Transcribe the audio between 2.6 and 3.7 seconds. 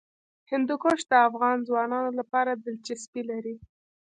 دلچسپي لري.